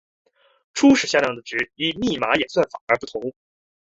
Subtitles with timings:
[0.73, 3.21] 初始向量的值依密码演算法而不同。